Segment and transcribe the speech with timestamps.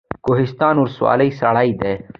[0.25, 1.93] کوهستان ولسوالۍ سړه ده؟